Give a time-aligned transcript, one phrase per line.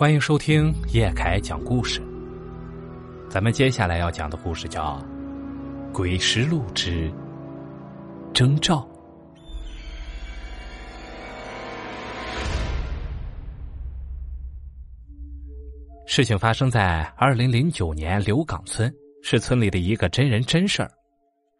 [0.00, 2.00] 欢迎收听叶凯讲故事。
[3.28, 4.96] 咱们接下来要讲的故事叫
[5.92, 7.12] 《鬼石录之
[8.32, 8.78] 征兆》。
[16.06, 18.90] 事情发生在二零零九年刘岗村，
[19.22, 20.90] 是村里的一个真人真事儿。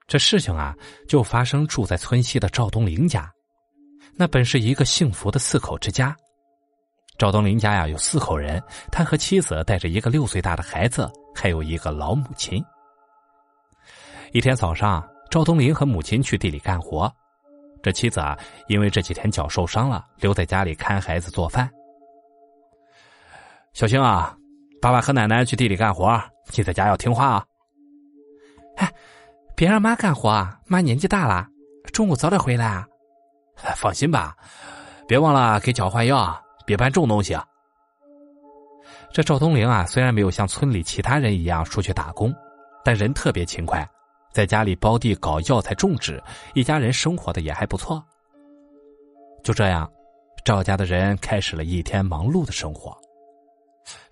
[0.07, 0.75] 这事情啊，
[1.07, 3.31] 就发生住在村西的赵东林家。
[4.17, 6.17] 那本是一个幸福的四口之家。
[7.21, 12.65] 赵东林家呀有四口人，他和妻子带着一个六岁大的孩子，还有一个老母亲。
[14.33, 17.13] 一天早上，赵东林和母亲去地里干活，
[17.83, 18.39] 这妻子啊
[18.69, 21.71] 因为这几天脚受伤了，留在家里看孩子做饭。
[23.75, 24.35] 小星啊，
[24.81, 26.19] 爸爸和奶奶去地里干活，
[26.57, 27.45] 你在家要听话啊。
[28.79, 28.91] 哎。
[29.55, 31.47] 别让妈干活啊，妈年纪大了，
[31.93, 32.87] 中午早点回来啊。
[33.77, 34.35] 放心吧，
[35.07, 37.45] 别忘了给脚换药啊，别搬重东西啊。
[39.13, 42.33] 这赵东林啊，虽然没有像村里其他人一样出去打工，
[42.85, 43.85] 但人特别勤快，
[44.33, 46.23] 在家里包地搞药材种植，
[46.55, 48.01] 一家人生活的也还不错。
[49.43, 49.91] 就这样，
[50.45, 52.97] 赵家的人开始了一天忙碌的生活。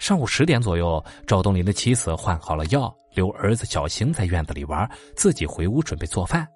[0.00, 2.92] 上午十点左右，赵东林的妻子换好了药。
[3.14, 6.46] 留儿子小星在院子里玩，自己回屋准备做饭。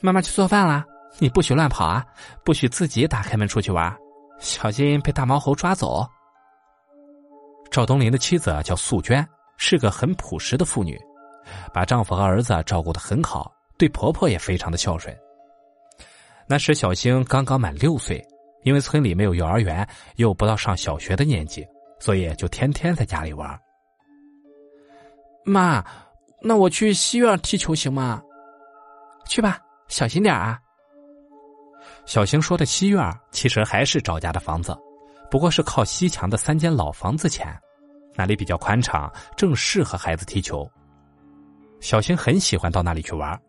[0.00, 0.84] 妈妈去做饭了，
[1.18, 2.04] 你不许乱跑啊！
[2.44, 3.94] 不许自己打开门出去玩，
[4.42, 6.04] 小心被大毛猴抓走。
[7.70, 9.26] 赵东林的妻子叫素娟，
[9.56, 11.00] 是个很朴实的妇女，
[11.72, 15.16] 把丈夫和儿子照顾的很好，对婆婆也非常的孝顺。
[16.48, 18.22] 那时小星刚刚满六岁，
[18.64, 21.64] 因为村里没有幼儿园，又不到上小学的年纪，
[22.00, 23.58] 所以就天天在家里玩。
[25.44, 25.82] 妈，
[26.40, 28.20] 那我去西院踢球行吗？
[29.24, 30.60] 去吧，小心点啊。
[32.04, 34.76] 小星说的西院其实还是赵家的房子，
[35.30, 37.46] 不过是靠西墙的三间老房子前，
[38.14, 40.68] 那里比较宽敞，正适合孩子踢球。
[41.80, 43.40] 小星很喜欢到那里去玩，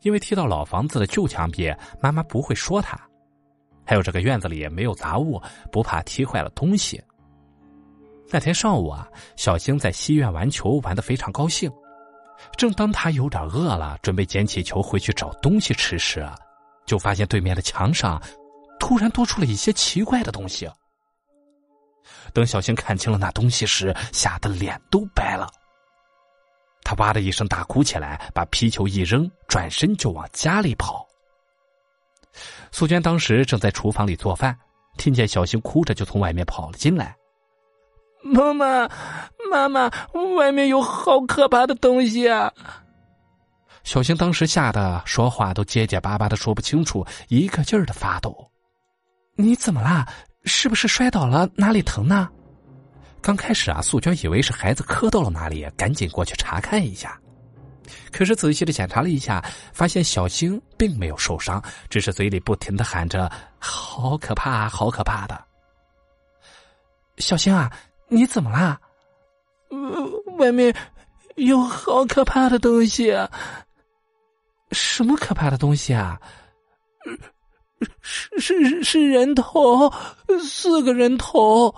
[0.00, 2.98] 因为踢到老房子的旧墙壁，妈妈不会说他。
[3.84, 7.02] 还有这个院子里也没有杂物，不怕踢坏了东西。
[8.30, 11.70] 那天上午啊，小星在西院玩球，玩的非常高兴。
[12.56, 16.26] 正当他有点饿了，准备捡起球回去找东西吃时，
[16.92, 18.20] 就发现对面的墙上
[18.78, 20.70] 突然多出了一些奇怪的东西。
[22.34, 25.48] 等小星看清了那东西时，吓得脸都白了。
[26.82, 31.08] 他哇的一声大哭起来，把皮球一扔，转身就往家里跑。
[32.70, 34.54] 素娟当时正在厨房里做饭，
[34.98, 37.16] 听见小星哭着，就从外面跑了进来。
[38.22, 38.86] 妈妈，
[39.50, 39.90] 妈妈，
[40.36, 42.52] 外面有好可怕的东西啊！
[43.84, 48.50] 小星当时吓得说话都结结巴巴的说不清楚，一个劲儿的发抖。
[49.34, 50.06] 你怎么啦？
[50.44, 51.48] 是不是摔倒了？
[51.54, 52.28] 哪里疼呢？
[53.20, 57.18] 刚开始啊，素娟以为是孩子磕到了哪里，赶紧过去查看一下。
[58.10, 65.44] 可是仔细的检查了一下，发现小星并没有受伤，只是嘴里不停的喊着“好可怕，好可怕的”。
[67.18, 67.70] 小星啊！
[68.08, 68.80] 你怎么啦？
[70.38, 70.74] 外面
[71.36, 73.12] 有好可怕的东西！
[74.72, 76.20] 什么可怕的东西啊？
[78.02, 79.92] 是是是人头，
[80.40, 81.74] 四个人头。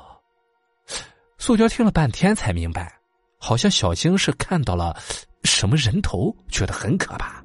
[1.39, 2.99] 素娟听了半天才明白，
[3.39, 4.97] 好像小星是看到了
[5.45, 7.43] 什么人头，觉得很可怕。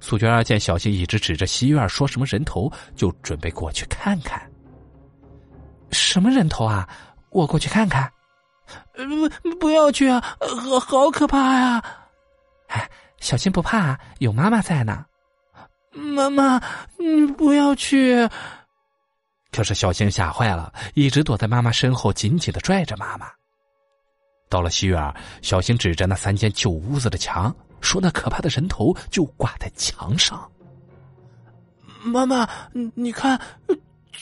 [0.00, 4.40] 素娟见小星一直指着西院说什么人头，就准备过去看看。
[5.90, 6.88] 什么人头啊？
[7.30, 8.10] 我过去看看。
[9.42, 10.20] 不，不要去啊！
[10.40, 11.82] 好，好可怕呀！
[13.20, 15.04] 小心不怕，有妈妈在呢。
[15.92, 16.60] 妈妈，
[16.98, 18.28] 你不要去。
[19.52, 23.30] 可是小新吓坏了，一直躲在妈妈身后，紧紧的拽着妈妈。
[24.48, 30.50] 到了西院，小新指着那三间旧屋子的墙，说：“那可怕的人头就挂在墙上。”
[32.04, 32.48] 妈妈，
[32.94, 33.40] 你看。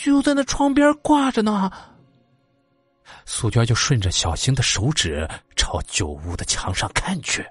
[0.04, 1.72] 就在那窗边挂着呢。
[3.24, 5.26] 素娟就顺着小新的手指
[5.56, 7.42] 朝旧屋的墙上看去，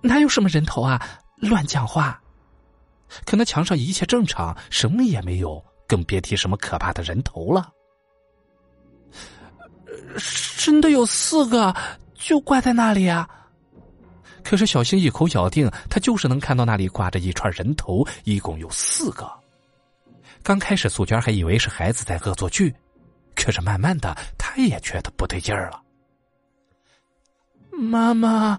[0.00, 1.00] 哪有什么人头啊？
[1.36, 2.20] 乱讲话！
[3.24, 7.72] 可那墙上一切正常，什么也没有，更别提什么可怕的人头了。
[10.58, 11.74] 真的有四个，
[12.14, 13.28] 就挂在那里啊！
[14.44, 19.30] 可是小星一口咬定，他就是能看到那里挂着一串人头，一共有四个。
[20.42, 22.74] 刚开始，素娟还以为是孩子在恶作剧，
[23.34, 25.82] 可是慢慢的，她也觉得不对劲儿了。
[27.70, 28.58] 妈妈，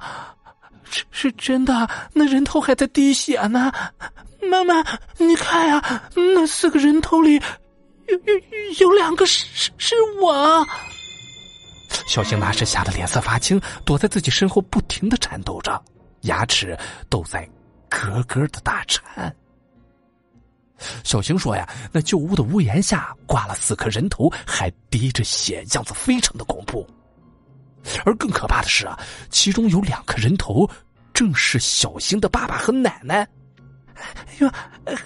[0.90, 3.72] 是是真的，那人头还在滴血呢。
[4.42, 4.84] 妈妈，
[5.18, 7.36] 你看呀，那四个人头里
[8.08, 8.34] 有有
[8.80, 10.66] 有两个是是我。
[12.08, 15.80] 小星那时吓得脸色发青，躲在自己身后不停的颤抖着，
[16.22, 16.78] 牙齿
[17.10, 17.48] 都在
[17.90, 19.34] 咯咯的打颤。
[21.04, 26.88] 小星说：“呀，那旧屋的屋檐下挂了四颗人头，还滴着血，样子非常的恐怖。
[28.06, 29.00] 而更可怕的是啊，
[29.30, 30.70] 其中有两颗人头，
[31.14, 33.28] 正是小星的爸爸和奶奶。
[33.96, 34.50] 哎呦，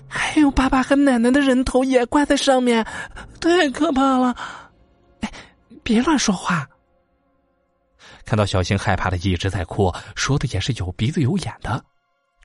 [0.07, 2.85] 还有爸爸和奶奶的人头也挂在上面，
[3.39, 4.35] 太可怕了！
[5.21, 5.31] 哎，
[5.83, 6.67] 别乱说话。”
[8.25, 11.83] 看到小星害怕的一直在哭，说的也是有鼻子有眼的，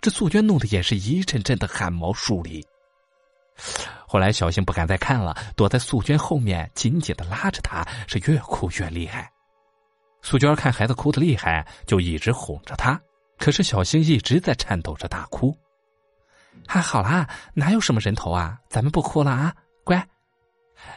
[0.01, 2.65] 这素娟弄得也是一阵阵的汗毛竖立。
[4.07, 9.31] 后来，小星不敢再看了，躲在素娟后面，紧紧的拉着她，是越哭越厉害。
[10.23, 13.01] 素娟看孩子哭的厉害，就一直哄着他。
[13.39, 15.57] 可是小星一直在颤抖着大哭。
[16.67, 18.59] 还好啦，哪有什么人头啊？
[18.69, 19.55] 咱们不哭了啊，
[19.85, 20.07] 乖。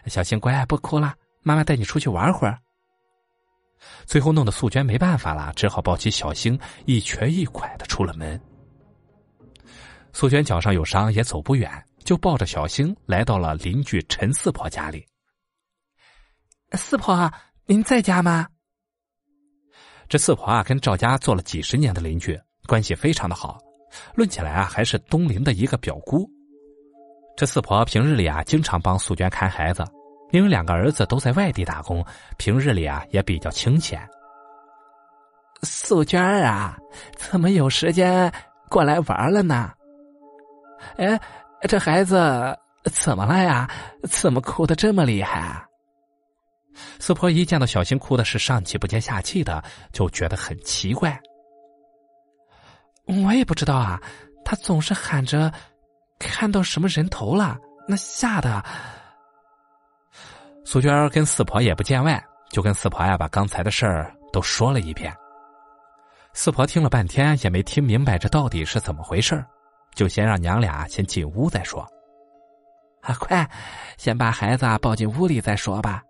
[0.08, 2.60] 小星乖，不哭了，妈妈带你出去玩会儿。
[4.06, 8.40] 最后弄得素娟没办法了，只好抱起小星，一瘸一拐的出了门。
[10.14, 11.72] 素娟脚上有伤，也走不远。
[12.04, 15.08] 就抱着小星来到了邻居陈四婆家里。
[16.72, 17.32] 四婆，
[17.68, 18.48] 您在家吗？
[20.12, 22.38] 这四婆啊，跟赵家做了几十年的邻居，
[22.68, 23.58] 关系非常的好。
[24.14, 26.30] 论起来啊，还是东林的一个表姑。
[27.38, 29.86] 这四婆平日里啊，经常帮素娟看孩子，
[30.32, 32.06] 因为两个儿子都在外地打工，
[32.36, 34.06] 平日里啊也比较清闲。
[35.64, 36.78] 素娟啊，
[37.16, 38.30] 怎么有时间
[38.70, 39.72] 过来玩了呢？
[40.98, 41.18] 哎。
[41.70, 42.58] 这孩子
[42.92, 43.70] 怎么了呀？
[44.10, 45.64] 怎么哭的这么厉害啊？
[47.00, 51.20] 四婆一见到小新哭的是上气不接下气的，就觉得很奇怪。
[53.06, 54.02] 我也不知道啊，
[54.46, 55.52] 他总是喊着
[56.18, 57.58] 看到什么人头了，
[57.88, 58.64] 那吓得。
[60.64, 65.14] 苏娟跟四婆也不见外，就跟四婆呀把刚才的事儿都说了一遍。
[66.34, 69.44] 四婆听了半天也没听明白这到底是怎么回事
[69.94, 71.86] 就先让娘俩先进屋再说。
[73.02, 73.50] 啊，快，
[73.98, 76.02] 先把孩子抱进屋里再说吧。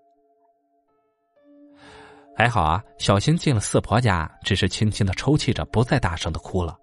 [2.36, 6.75] 还好啊，小星进了四婆家，只是轻轻的抽泣着，不再大声的哭了。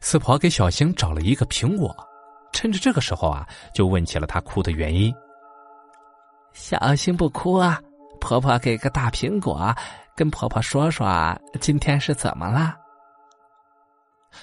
[0.00, 1.96] 四婆给小星找了一个苹果，
[2.52, 5.12] 趁着这个时候啊，就问起了她哭的原因。
[6.52, 7.80] 小星不哭啊，
[8.20, 9.74] 婆婆给个大苹果，
[10.14, 12.76] 跟婆婆说说今天是怎么了。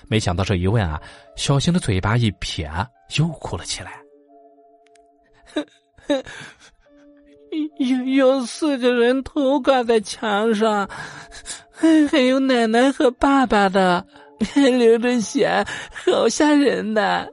[0.07, 1.01] 没想到这一问啊，
[1.35, 2.69] 小星的嘴巴一撇，
[3.17, 3.93] 又哭了起来。
[7.77, 10.89] 有有四个人头挂在墙上，
[12.09, 14.05] 还有奶奶和爸爸的，
[14.53, 17.25] 还流着血，好吓人呐！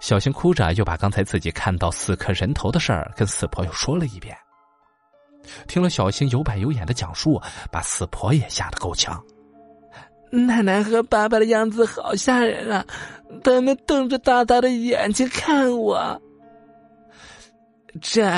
[0.00, 4.36] 小星哭着又把刚才自己看到四颗人头的事儿跟四婆又说了一遍。
[5.66, 7.40] 听了小星有板有眼的讲述，
[7.70, 9.20] 把四婆也吓得够呛。
[10.30, 12.84] 奶奶和爸爸的样子好吓人啊！
[13.42, 16.20] 他们瞪着大大的眼睛看我。
[18.00, 18.30] 这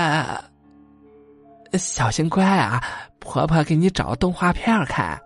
[1.78, 2.82] 小心乖啊，
[3.18, 5.20] 婆婆给你找动画片看。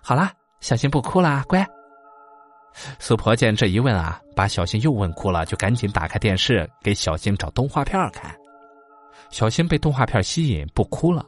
[0.00, 0.30] 好了，
[0.60, 1.66] 小新不哭了，乖。
[2.98, 8.34] 苏婆见这一问啊，把小新又问哭了，就赶紧打开电视给小新找动画片看。
[9.30, 11.24] 小新被动画片吸引，不哭了。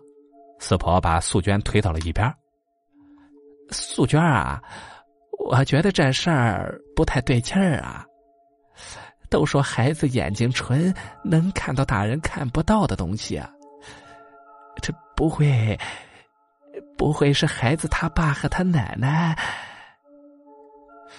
[0.59, 2.33] 四婆把素娟推到了一边。
[3.71, 4.63] 素娟啊，
[5.47, 8.05] 我觉得这事儿不太对劲儿啊。
[9.29, 13.51] 都说孩子眼睛纯，能看到大人看不到的东西啊。
[14.83, 15.79] 这不会，
[16.97, 19.39] 不会是孩子他爸和他奶奶？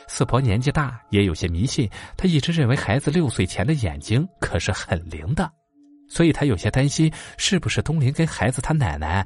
[0.08, 1.90] 四婆年纪大，也有些迷信。
[2.16, 5.52] 她一直认为孩子六岁前的眼睛可是很灵的，
[6.08, 9.26] 所以她有些担心，是不是东林跟孩子他奶奶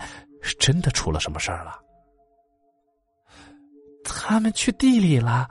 [0.57, 1.77] 真的出了什么事儿了。
[4.05, 5.49] 他们去地里了，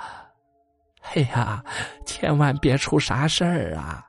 [1.14, 1.64] 哎呀，
[2.04, 4.04] 千万别出啥事儿啊！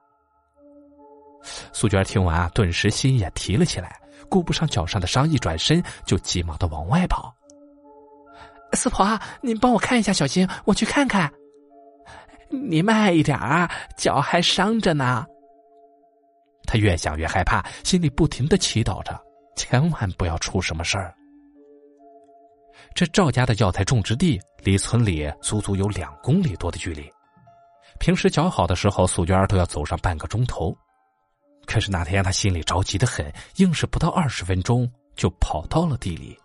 [1.72, 7.34] 素娟听完啊，顿时心也提了起来，顾不上脚上的伤，一转身就急忙的往外跑。
[8.74, 11.32] 四婆，您帮我看一下小星，我去看看。
[12.50, 15.26] 你慢一点啊，脚还伤着呢。
[16.66, 19.20] 他越想越害怕，心里不停的祈祷着，
[19.56, 21.16] 千万不要出什么事儿。
[22.94, 27.10] 这赵家的药材种植地离村里足足有两公里多的距离，
[28.00, 30.76] 平时脚好的时候，素娟都要走上半个钟头。
[31.66, 36.38] 可是那天她心里着急的很，硬是不到二十分钟就跑到了地里。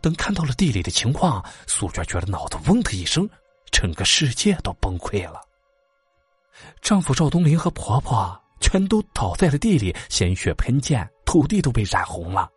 [0.00, 3.28] 等看到了地里的情况，素娟觉得脑子嗡的一声，
[3.70, 5.40] 整个世界都崩溃了。
[6.80, 12.48] 丈夫赵东林和婆婆全都倒在了地里，鲜血喷溅，土地都被染红了。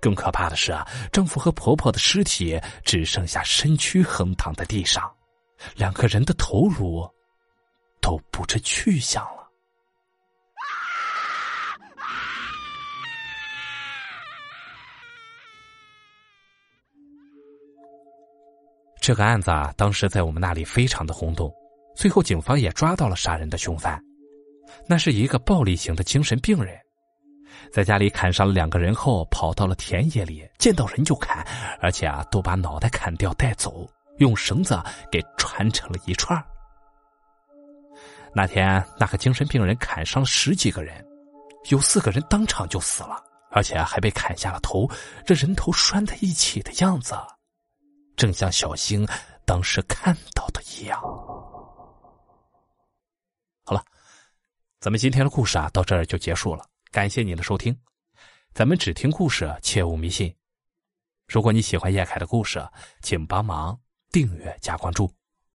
[0.00, 5.10] 更可怕的是啊，丈夫和婆婆的尸体只剩下身躯横躺在地上，
[5.76, 7.08] 两个人的头颅
[8.00, 9.48] 都不知去向了。
[19.00, 21.50] 这个案子啊，当时在我们那里非常的轰动，
[21.96, 23.98] 最后警方也抓到了杀人的凶犯，
[24.86, 26.78] 那是一个暴力型的精神病人。
[27.72, 31.46] 在家里砍伤了两个人后，跑到了田野里，见到人就砍，
[31.80, 33.88] 而且啊，都把脑袋砍掉带走，
[34.18, 36.42] 用绳子给穿成了一串。
[38.34, 41.04] 那天，那个精神病人砍伤了十几个人，
[41.70, 44.88] 有四个人当场就死了，而且还被砍下了头，
[45.26, 47.14] 这人头拴在一起的样子，
[48.16, 49.06] 正像小星
[49.44, 51.00] 当时看到的一样。
[53.64, 53.82] 好了，
[54.80, 56.64] 咱们今天的故事啊，到这儿就结束了。
[56.90, 57.78] 感谢您的收听，
[58.54, 60.34] 咱们只听故事，切勿迷信。
[61.26, 62.66] 如果你喜欢叶凯的故事，
[63.02, 63.78] 请帮忙
[64.10, 65.17] 订阅加关注。